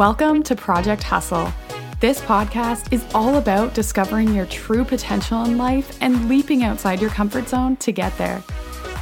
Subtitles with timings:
[0.00, 1.52] Welcome to Project Hustle.
[2.00, 7.10] This podcast is all about discovering your true potential in life and leaping outside your
[7.10, 8.42] comfort zone to get there.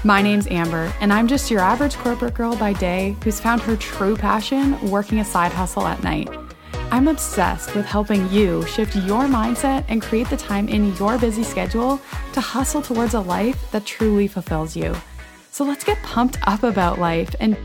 [0.02, 3.76] My name's Amber, and I'm just your average corporate girl by day who's found her
[3.76, 6.30] true passion working a side hustle at night.
[6.90, 11.44] I'm obsessed with helping you shift your mindset and create the time in your busy
[11.44, 12.00] schedule
[12.32, 14.96] to hustle towards a life that truly fulfills you.
[15.52, 17.56] So let's get pumped up about life and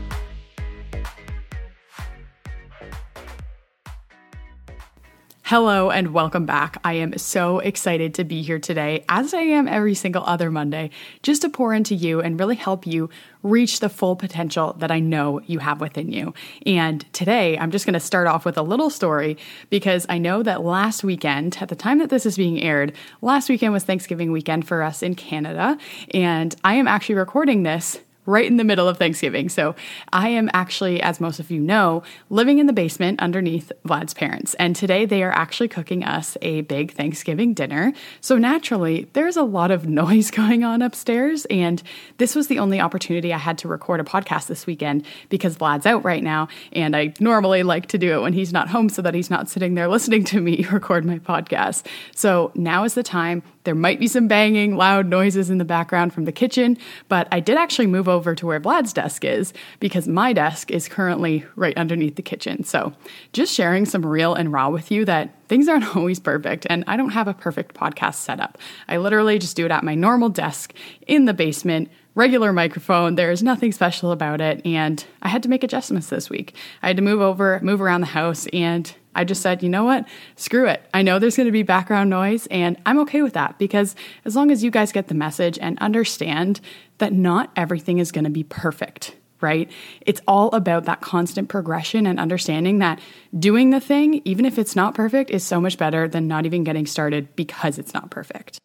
[5.54, 6.78] Hello and welcome back.
[6.82, 10.90] I am so excited to be here today, as I am every single other Monday,
[11.22, 13.08] just to pour into you and really help you
[13.44, 16.34] reach the full potential that I know you have within you.
[16.66, 19.38] And today, I'm just going to start off with a little story
[19.70, 23.48] because I know that last weekend, at the time that this is being aired, last
[23.48, 25.78] weekend was Thanksgiving weekend for us in Canada.
[26.12, 29.48] And I am actually recording this right in the middle of Thanksgiving.
[29.48, 29.74] So
[30.12, 34.54] I am actually, as most of you know, living in the basement underneath Vlad's parents.
[34.54, 37.92] And today they are actually cooking us a big Thanksgiving dinner.
[38.20, 41.44] So naturally, there's a lot of noise going on upstairs.
[41.46, 41.82] And
[42.18, 45.86] this was the only opportunity I had to record a podcast this weekend because Vlad's
[45.86, 46.48] out right now.
[46.72, 49.48] And I normally like to do it when he's not home so that he's not
[49.48, 51.86] sitting there listening to me record my podcast.
[52.14, 53.42] So now is the time.
[53.64, 57.40] There might be some banging, loud noises in the background from the kitchen, but I
[57.40, 61.76] did actually move over to where Vlad's desk is because my desk is currently right
[61.76, 62.64] underneath the kitchen.
[62.64, 62.92] So,
[63.32, 66.96] just sharing some real and raw with you that things aren't always perfect and I
[66.96, 68.58] don't have a perfect podcast setup.
[68.88, 70.74] I literally just do it at my normal desk
[71.06, 73.16] in the basement regular microphone.
[73.16, 74.64] There's nothing special about it.
[74.64, 76.54] And I had to make adjustments this week.
[76.82, 79.84] I had to move over, move around the house, and I just said, you know
[79.84, 80.06] what?
[80.36, 80.82] Screw it.
[80.92, 84.34] I know there's going to be background noise, and I'm okay with that because as
[84.34, 86.60] long as you guys get the message and understand
[86.98, 89.70] that not everything is going to be perfect, right?
[90.00, 93.00] It's all about that constant progression and understanding that
[93.38, 96.64] doing the thing, even if it's not perfect, is so much better than not even
[96.64, 98.58] getting started because it's not perfect.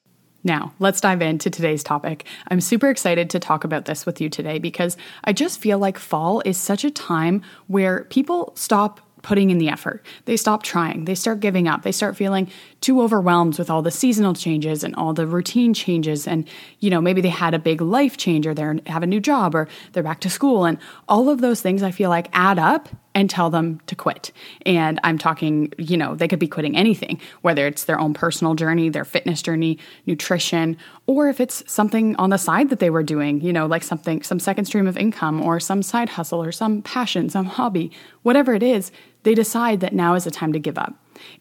[0.44, 2.26] Now, let's dive into today's topic.
[2.48, 5.98] I'm super excited to talk about this with you today because I just feel like
[5.98, 10.06] fall is such a time where people stop putting in the effort.
[10.26, 11.06] They stop trying.
[11.06, 11.84] They start giving up.
[11.84, 12.50] They start feeling
[12.82, 16.28] too overwhelmed with all the seasonal changes and all the routine changes.
[16.28, 16.48] And,
[16.80, 19.56] you know, maybe they had a big life change or they have a new job
[19.56, 20.66] or they're back to school.
[20.66, 20.78] And
[21.08, 24.32] all of those things I feel like add up and tell them to quit.
[24.66, 28.56] And I'm talking, you know, they could be quitting anything, whether it's their own personal
[28.56, 30.78] journey, their fitness journey, nutrition,
[31.08, 34.22] or if it's something on the side that they were doing, you know, like something,
[34.22, 38.54] some second stream of income or some side hustle or some passion, some hobby, whatever
[38.54, 38.92] it is,
[39.24, 40.94] they decide that now is the time to give up.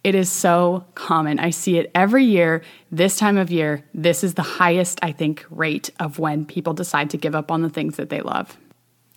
[0.03, 1.39] It is so common.
[1.39, 2.63] I see it every year.
[2.91, 7.11] This time of year, this is the highest, I think, rate of when people decide
[7.11, 8.57] to give up on the things that they love.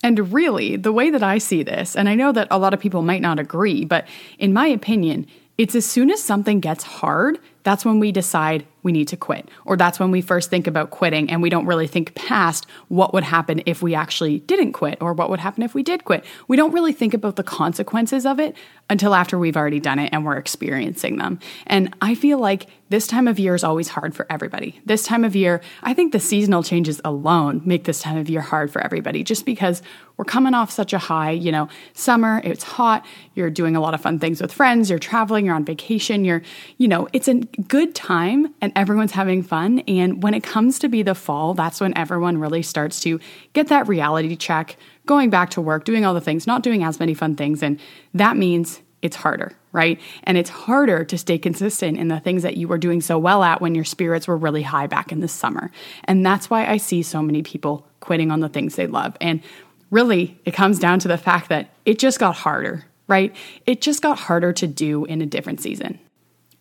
[0.04, 2.80] And really, the way that I see this, and I know that a lot of
[2.80, 4.08] people might not agree, but
[4.40, 8.92] in my opinion, it's as soon as something gets hard, that's when we decide we
[8.92, 9.50] need to quit.
[9.66, 13.14] Or that's when we first think about quitting and we don't really think past what
[13.14, 16.26] would happen if we actually didn't quit or what would happen if we did quit.
[16.48, 18.56] We don't really think about the consequences of it
[18.90, 21.40] until after we've already done it and we're experiencing them.
[21.68, 24.82] And I feel like this time of year is always hard for everybody.
[24.86, 28.42] This time of year, I think the seasonal changes alone make this time of year
[28.42, 29.82] hard for everybody just because
[30.18, 33.94] we're coming off such a high, you know, summer, it's hot, you're doing a lot
[33.94, 36.42] of fun things with friends, you're traveling, you're on vacation, you're,
[36.78, 39.80] you know, it's a good time and everyone's having fun.
[39.80, 43.20] And when it comes to be the fall, that's when everyone really starts to
[43.54, 47.00] get that reality check, going back to work, doing all the things, not doing as
[47.00, 47.62] many fun things.
[47.64, 47.80] And
[48.14, 50.00] that means it's harder, right?
[50.24, 53.44] And it's harder to stay consistent in the things that you were doing so well
[53.44, 55.72] at when your spirits were really high back in the summer.
[56.04, 59.18] And that's why I see so many people quitting on the things they love.
[59.20, 59.42] And
[59.90, 63.36] really, it comes down to the fact that it just got harder, right?
[63.66, 66.00] It just got harder to do in a different season.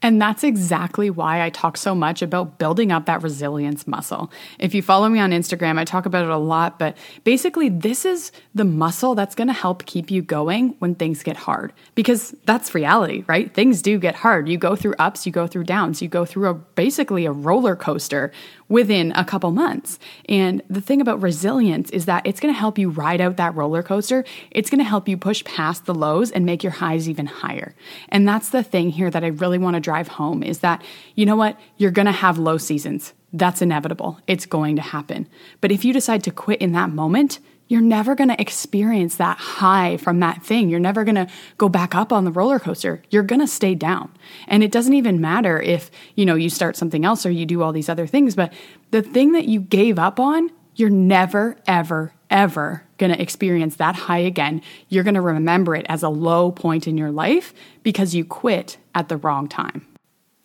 [0.02, 4.32] And that's exactly why I talk so much about building up that resilience muscle.
[4.58, 8.06] If you follow me on Instagram, I talk about it a lot, but basically, this
[8.06, 11.74] is the muscle that's gonna help keep you going when things get hard.
[11.94, 13.52] Because that's reality, right?
[13.52, 14.48] Things do get hard.
[14.48, 17.76] You go through ups, you go through downs, you go through a basically a roller
[17.76, 18.32] coaster
[18.70, 19.98] within a couple months.
[20.28, 23.82] And the thing about resilience is that it's gonna help you ride out that roller
[23.82, 24.24] coaster.
[24.50, 27.74] It's gonna help you push past the lows and make your highs even higher.
[28.08, 30.82] And that's the thing here that I really wanna drive home is that,
[31.14, 31.58] you know what?
[31.76, 33.12] You're going to have low seasons.
[33.32, 34.18] That's inevitable.
[34.26, 35.28] It's going to happen.
[35.60, 37.38] But if you decide to quit in that moment,
[37.70, 40.68] you're never going to experience that high from that thing.
[40.68, 43.00] You're never going to go back up on the roller coaster.
[43.10, 44.12] You're going to stay down.
[44.48, 47.62] And it doesn't even matter if, you know, you start something else or you do
[47.62, 48.52] all these other things, but
[48.90, 53.94] the thing that you gave up on, you're never ever ever going to experience that
[53.94, 54.62] high again.
[54.88, 57.52] You're going to remember it as a low point in your life
[57.82, 59.86] because you quit at the wrong time.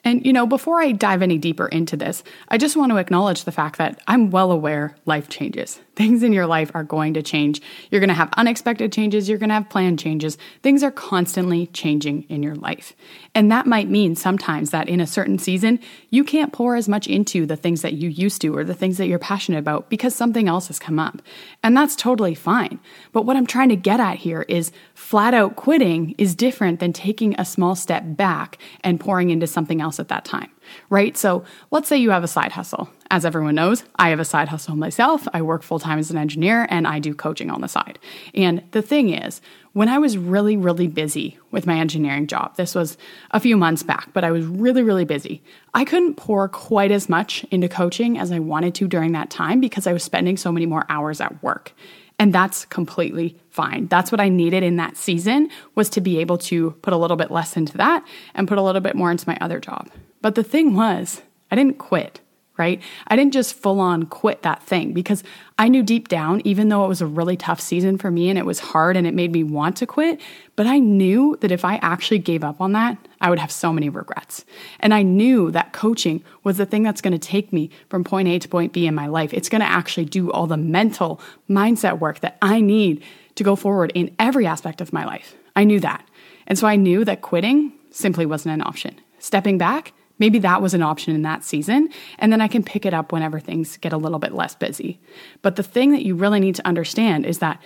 [0.03, 3.43] And, you know, before I dive any deeper into this, I just want to acknowledge
[3.43, 5.79] the fact that I'm well aware life changes.
[5.95, 7.61] Things in your life are going to change.
[7.89, 9.29] You're going to have unexpected changes.
[9.29, 10.37] You're going to have planned changes.
[10.61, 12.93] Things are constantly changing in your life.
[13.33, 17.07] And that might mean sometimes that in a certain season, you can't pour as much
[17.07, 20.15] into the things that you used to or the things that you're passionate about because
[20.15, 21.21] something else has come up.
[21.63, 22.79] And that's totally fine.
[23.11, 26.93] But what I'm trying to get at here is flat out quitting is different than
[26.93, 30.51] taking a small step back and pouring into something else at that time
[30.89, 31.17] right?
[31.17, 32.89] So let's say you have a side hustle.
[33.15, 35.25] As everyone knows, I have a side hustle myself.
[35.33, 37.97] I work full time as an engineer and I do coaching on the side.
[38.33, 39.39] And the thing is,
[39.71, 42.97] when I was really, really busy with my engineering job, this was
[43.31, 45.41] a few months back, but I was really, really busy.
[45.73, 49.61] I couldn't pour quite as much into coaching as I wanted to during that time
[49.61, 51.71] because I was spending so many more hours at work.
[52.19, 53.87] And that's completely fine.
[53.87, 57.15] That's what I needed in that season was to be able to put a little
[57.15, 59.89] bit less into that and put a little bit more into my other job.
[60.21, 62.19] But the thing was, I didn't quit,
[62.57, 62.81] right?
[63.07, 65.23] I didn't just full on quit that thing because
[65.57, 68.37] I knew deep down, even though it was a really tough season for me and
[68.37, 70.21] it was hard and it made me want to quit,
[70.55, 73.73] but I knew that if I actually gave up on that, I would have so
[73.73, 74.45] many regrets.
[74.79, 78.27] And I knew that coaching was the thing that's going to take me from point
[78.27, 79.33] A to point B in my life.
[79.33, 83.03] It's going to actually do all the mental mindset work that I need
[83.35, 85.35] to go forward in every aspect of my life.
[85.55, 86.07] I knew that.
[86.47, 88.99] And so I knew that quitting simply wasn't an option.
[89.19, 91.89] Stepping back Maybe that was an option in that season,
[92.19, 94.99] and then I can pick it up whenever things get a little bit less busy.
[95.41, 97.61] But the thing that you really need to understand is that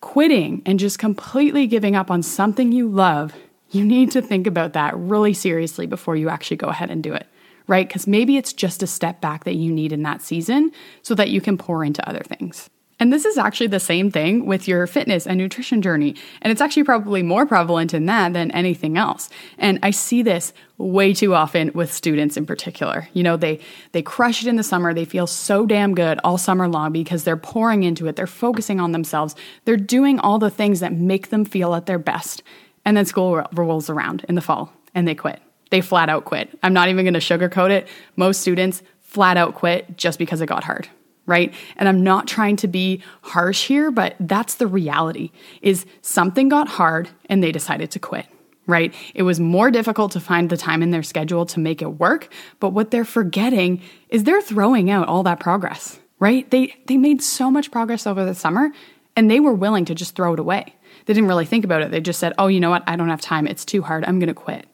[0.00, 3.34] quitting and just completely giving up on something you love,
[3.70, 7.14] you need to think about that really seriously before you actually go ahead and do
[7.14, 7.26] it,
[7.68, 7.88] right?
[7.88, 10.72] Because maybe it's just a step back that you need in that season
[11.02, 12.68] so that you can pour into other things.
[13.02, 16.14] And this is actually the same thing with your fitness and nutrition journey.
[16.40, 19.28] And it's actually probably more prevalent in that than anything else.
[19.58, 23.08] And I see this way too often with students in particular.
[23.12, 23.58] You know, they
[23.90, 27.24] they crush it in the summer, they feel so damn good all summer long because
[27.24, 29.34] they're pouring into it, they're focusing on themselves,
[29.64, 32.44] they're doing all the things that make them feel at their best.
[32.84, 35.40] And then school rolls around in the fall and they quit.
[35.70, 36.56] They flat out quit.
[36.62, 37.88] I'm not even going to sugarcoat it.
[38.14, 40.88] Most students flat out quit just because it got hard
[41.26, 41.54] right?
[41.76, 45.30] And I'm not trying to be harsh here, but that's the reality
[45.60, 48.26] is something got hard and they decided to quit.
[48.66, 48.94] Right?
[49.12, 52.32] It was more difficult to find the time in their schedule to make it work,
[52.60, 56.48] but what they're forgetting is they're throwing out all that progress, right?
[56.48, 58.70] They they made so much progress over the summer
[59.16, 60.74] and they were willing to just throw it away.
[61.06, 61.90] They didn't really think about it.
[61.90, 62.84] They just said, "Oh, you know what?
[62.86, 63.48] I don't have time.
[63.48, 64.04] It's too hard.
[64.04, 64.66] I'm going to quit."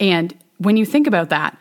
[0.00, 1.58] And when you think about that,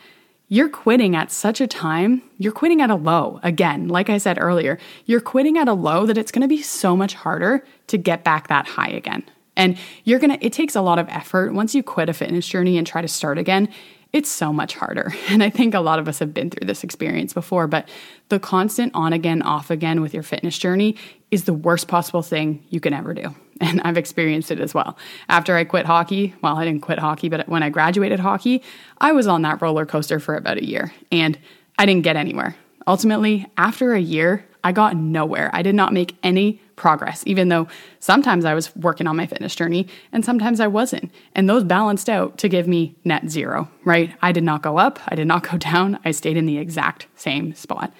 [0.54, 3.40] you're quitting at such a time, you're quitting at a low.
[3.42, 4.78] Again, like I said earlier,
[5.08, 8.24] you're quitting at a low that it's going to be so much harder to get
[8.24, 9.24] back that high again.
[9.56, 11.56] And you're going to, it takes a lot of effort.
[11.56, 13.68] Once you quit a fitness journey and try to start again,
[14.12, 15.12] it's so much harder.
[15.28, 17.90] And I think a lot of us have been through this experience before, but
[18.30, 20.98] the constant on again, off again with your fitness journey
[21.32, 23.34] is the worst possible thing you can ever do.
[23.62, 24.98] And I've experienced it as well.
[25.30, 28.64] After I quit hockey, well, I didn't quit hockey, but when I graduated hockey,
[29.00, 31.38] I was on that roller coaster for about a year and
[31.78, 32.56] I didn't get anywhere.
[32.88, 35.50] Ultimately, after a year, I got nowhere.
[35.54, 37.68] I did not make any progress, even though
[38.00, 41.12] sometimes I was working on my fitness journey and sometimes I wasn't.
[41.36, 44.14] And those balanced out to give me net zero, right?
[44.22, 47.08] I did not go up, I did not go down, I stayed in the exact
[47.16, 47.94] same spot.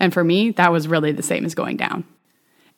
[0.00, 2.04] And for me, that was really the same as going down.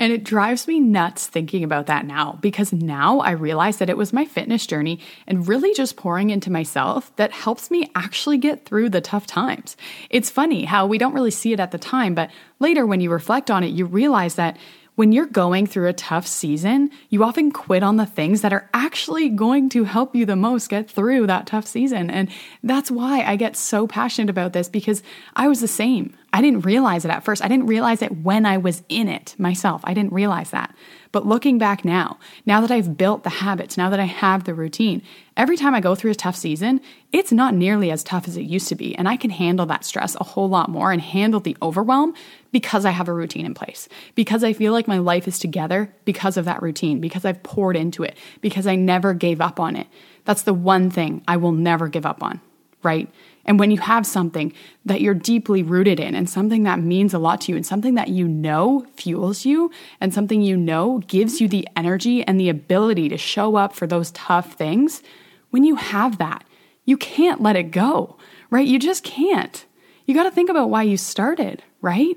[0.01, 3.99] And it drives me nuts thinking about that now because now I realize that it
[3.99, 8.65] was my fitness journey and really just pouring into myself that helps me actually get
[8.65, 9.77] through the tough times.
[10.09, 12.31] It's funny how we don't really see it at the time, but
[12.61, 14.57] later when you reflect on it, you realize that
[14.95, 18.69] when you're going through a tough season, you often quit on the things that are
[18.75, 22.11] actually going to help you the most get through that tough season.
[22.11, 22.31] And
[22.63, 25.03] that's why I get so passionate about this because
[25.37, 26.17] I was the same.
[26.33, 27.43] I didn't realize it at first.
[27.43, 29.81] I didn't realize it when I was in it myself.
[29.85, 30.75] I didn't realize that.
[31.13, 34.55] But looking back now, now that I've built the habits, now that I have the
[34.55, 35.03] routine,
[35.37, 38.43] every time I go through a tough season, it's not nearly as tough as it
[38.43, 38.95] used to be.
[38.95, 42.15] And I can handle that stress a whole lot more and handle the overwhelm
[42.53, 45.93] because I have a routine in place, because I feel like my life is together
[46.05, 49.75] because of that routine, because I've poured into it, because I never gave up on
[49.75, 49.89] it.
[50.27, 52.41] That's the one thing I will never give up on,
[52.85, 53.11] right?
[53.45, 54.53] And when you have something
[54.85, 57.95] that you're deeply rooted in and something that means a lot to you and something
[57.95, 59.71] that you know fuels you
[60.01, 63.87] and something you know gives you the energy and the ability to show up for
[63.87, 65.03] those tough things,
[65.51, 66.45] when you have that,
[66.85, 68.17] you can't let it go,
[68.51, 68.67] right?
[68.67, 69.65] You just can't.
[70.07, 72.17] You got to think about why you started, right?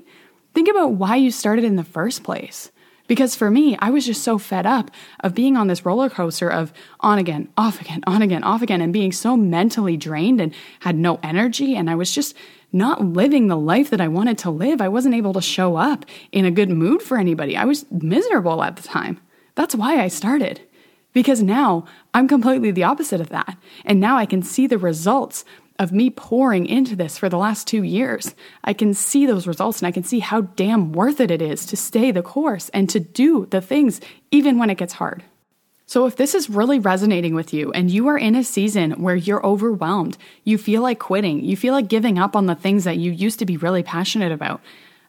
[0.52, 2.70] Think about why you started in the first place.
[3.06, 6.48] Because for me, I was just so fed up of being on this roller coaster
[6.48, 10.54] of on again, off again, on again, off again, and being so mentally drained and
[10.80, 11.76] had no energy.
[11.76, 12.34] And I was just
[12.72, 14.80] not living the life that I wanted to live.
[14.80, 17.56] I wasn't able to show up in a good mood for anybody.
[17.56, 19.20] I was miserable at the time.
[19.54, 20.60] That's why I started.
[21.12, 23.56] Because now I'm completely the opposite of that.
[23.84, 25.44] And now I can see the results
[25.78, 28.34] of me pouring into this for the last two years.
[28.62, 31.66] I can see those results and I can see how damn worth it it is
[31.66, 34.00] to stay the course and to do the things
[34.30, 35.24] even when it gets hard.
[35.86, 39.16] So, if this is really resonating with you and you are in a season where
[39.16, 42.96] you're overwhelmed, you feel like quitting, you feel like giving up on the things that
[42.96, 44.62] you used to be really passionate about,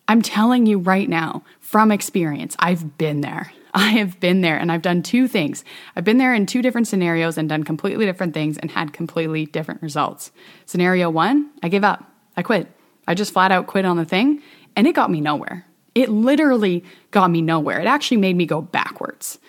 [0.07, 3.53] I'm telling you right now from experience, I've been there.
[3.75, 5.65] I have been there and I've done two things.
[5.95, 9.45] I've been there in two different scenarios and done completely different things and had completely
[9.45, 10.31] different results.
[10.65, 12.09] Scenario one, I gave up.
[12.37, 12.71] I quit.
[13.05, 14.41] I just flat out quit on the thing
[14.77, 15.65] and it got me nowhere.
[15.93, 17.81] It literally got me nowhere.
[17.81, 19.39] It actually made me go backwards.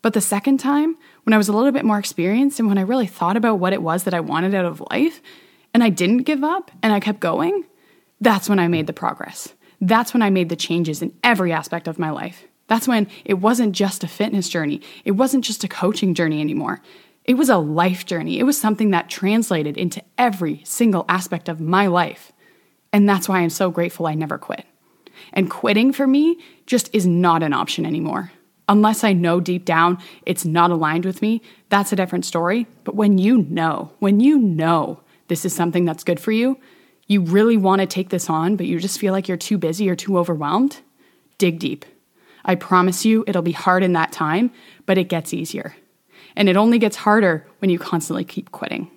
[0.00, 2.82] But the second time, when I was a little bit more experienced and when I
[2.82, 5.20] really thought about what it was that I wanted out of life,
[5.74, 7.64] and I didn't give up and I kept going,
[8.20, 9.54] that's when I made the progress.
[9.80, 12.46] That's when I made the changes in every aspect of my life.
[12.68, 16.80] That's when it wasn't just a fitness journey, it wasn't just a coaching journey anymore.
[17.24, 18.40] It was a life journey.
[18.40, 22.32] It was something that translated into every single aspect of my life.
[22.92, 24.66] And that's why I'm so grateful I never quit.
[25.32, 28.32] And quitting for me just is not an option anymore.
[28.68, 32.66] Unless I know deep down it's not aligned with me, that's a different story.
[32.84, 36.58] But when you know, when you know this is something that's good for you,
[37.06, 39.88] you really want to take this on, but you just feel like you're too busy
[39.90, 40.80] or too overwhelmed,
[41.38, 41.84] dig deep.
[42.44, 44.50] I promise you it'll be hard in that time,
[44.86, 45.76] but it gets easier.
[46.36, 48.90] And it only gets harder when you constantly keep quitting.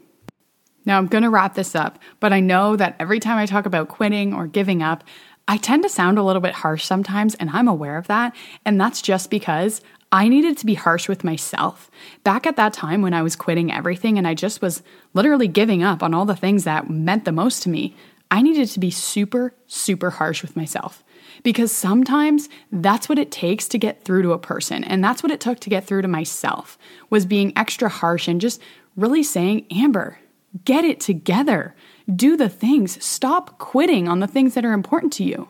[0.85, 3.65] Now, I'm going to wrap this up, but I know that every time I talk
[3.65, 5.03] about quitting or giving up,
[5.47, 8.35] I tend to sound a little bit harsh sometimes, and I'm aware of that.
[8.65, 11.89] And that's just because I needed to be harsh with myself.
[12.23, 14.81] Back at that time when I was quitting everything and I just was
[15.13, 17.95] literally giving up on all the things that meant the most to me,
[18.31, 21.03] I needed to be super, super harsh with myself
[21.43, 25.31] because sometimes that's what it takes to get through to a person and that's what
[25.31, 26.77] it took to get through to myself
[27.09, 28.61] was being extra harsh and just
[28.95, 30.17] really saying amber
[30.63, 31.75] get it together.
[32.13, 33.03] Do the things.
[33.03, 35.49] Stop quitting on the things that are important to you.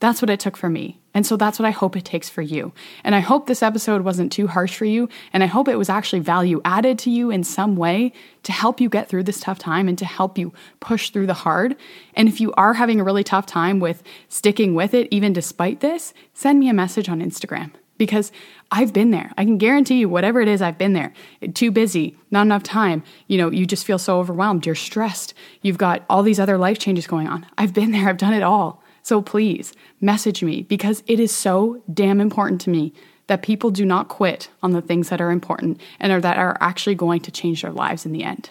[0.00, 1.00] That's what it took for me.
[1.14, 2.72] And so that's what I hope it takes for you.
[3.04, 5.08] And I hope this episode wasn't too harsh for you.
[5.32, 8.80] And I hope it was actually value added to you in some way to help
[8.80, 11.76] you get through this tough time and to help you push through the hard.
[12.14, 15.80] And if you are having a really tough time with sticking with it, even despite
[15.80, 18.32] this, send me a message on Instagram because
[18.70, 19.30] I've been there.
[19.38, 21.12] I can guarantee you, whatever it is, I've been there.
[21.54, 23.04] Too busy, not enough time.
[23.28, 24.66] You know, you just feel so overwhelmed.
[24.66, 25.32] You're stressed.
[25.62, 27.46] You've got all these other life changes going on.
[27.56, 28.08] I've been there.
[28.08, 28.82] I've done it all.
[29.04, 32.94] So please message me because it is so damn important to me
[33.26, 36.56] that people do not quit on the things that are important and are that are
[36.60, 38.48] actually going to change their lives in the end.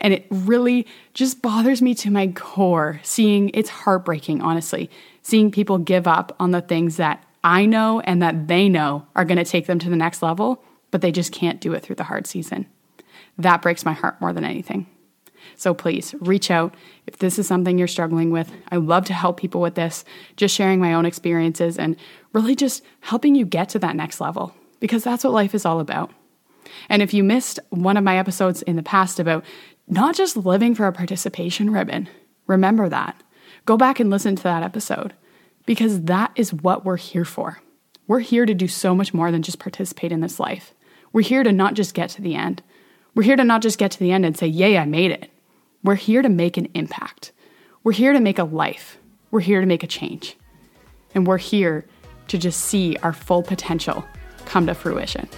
[0.00, 5.76] And it really just bothers me to my core seeing it's heartbreaking, honestly, seeing people
[5.76, 9.44] give up on the things that I know and that they know are going to
[9.44, 12.26] take them to the next level, but they just can't do it through the hard
[12.26, 12.66] season.
[13.36, 14.86] That breaks my heart more than anything.
[15.56, 16.74] So please reach out
[17.06, 18.50] if this is something you're struggling with.
[18.70, 20.04] I love to help people with this,
[20.36, 21.96] just sharing my own experiences and
[22.32, 25.80] really just helping you get to that next level because that's what life is all
[25.80, 26.10] about.
[26.88, 29.44] And if you missed one of my episodes in the past about
[29.88, 32.08] not just living for a participation ribbon,
[32.46, 33.20] remember that.
[33.64, 35.14] Go back and listen to that episode
[35.66, 37.60] because that is what we're here for.
[38.06, 40.74] We're here to do so much more than just participate in this life.
[41.12, 42.62] We're here to not just get to the end.
[43.14, 45.30] We're here to not just get to the end and say, Yay, I made it.
[45.84, 47.32] We're here to make an impact.
[47.82, 48.98] We're here to make a life.
[49.32, 50.36] We're here to make a change.
[51.12, 51.86] And we're here
[52.28, 54.04] to just see our full potential
[54.44, 55.28] come to fruition.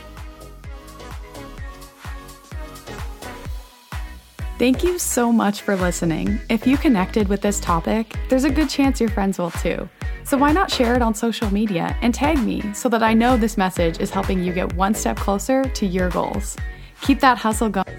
[4.59, 6.39] Thank you so much for listening.
[6.51, 9.89] If you connected with this topic, there's a good chance your friends will too.
[10.25, 13.39] So why not share it on social media and tag me so that I know
[13.39, 16.55] this message is helping you get one step closer to your goals.
[17.01, 17.97] Keep that hustle going.